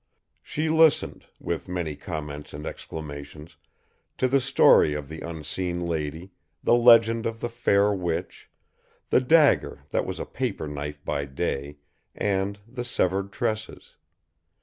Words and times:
She 0.41 0.67
listened, 0.67 1.27
with 1.39 1.67
many 1.69 1.95
comments 1.95 2.53
and 2.55 2.65
exclamations, 2.65 3.55
to 4.17 4.27
the 4.27 4.41
story 4.41 4.95
of 4.95 5.07
the 5.09 5.21
unseen 5.21 5.85
lady, 5.85 6.31
the 6.63 6.73
legend 6.73 7.27
of 7.27 7.39
the 7.39 7.49
fair 7.49 7.93
witch, 7.93 8.49
the 9.11 9.21
dagger 9.21 9.83
that 9.91 10.07
was 10.07 10.19
a 10.19 10.25
paper 10.25 10.67
knife 10.67 11.05
by 11.05 11.25
day 11.25 11.77
and 12.15 12.57
the 12.67 12.83
severed 12.83 13.31
tresses. 13.31 13.95